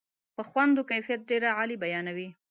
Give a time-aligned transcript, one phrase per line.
[0.35, 2.27] په خوند و کیفیت ډېره عالي بیانوي.